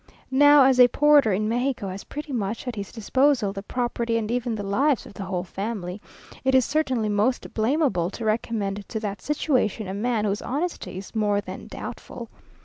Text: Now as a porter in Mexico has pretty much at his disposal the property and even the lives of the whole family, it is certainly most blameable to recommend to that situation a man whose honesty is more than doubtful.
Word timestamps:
Now 0.31 0.63
as 0.63 0.79
a 0.79 0.87
porter 0.87 1.31
in 1.31 1.47
Mexico 1.47 1.89
has 1.89 2.05
pretty 2.05 2.33
much 2.33 2.67
at 2.67 2.75
his 2.75 2.91
disposal 2.91 3.53
the 3.53 3.61
property 3.61 4.17
and 4.17 4.31
even 4.31 4.55
the 4.55 4.63
lives 4.63 5.05
of 5.05 5.13
the 5.13 5.25
whole 5.25 5.43
family, 5.43 6.01
it 6.43 6.55
is 6.55 6.65
certainly 6.65 7.07
most 7.07 7.53
blameable 7.53 8.09
to 8.09 8.25
recommend 8.25 8.83
to 8.89 8.99
that 8.99 9.21
situation 9.21 9.87
a 9.87 9.93
man 9.93 10.25
whose 10.25 10.41
honesty 10.41 10.97
is 10.97 11.13
more 11.13 11.39
than 11.39 11.67
doubtful. 11.67 12.29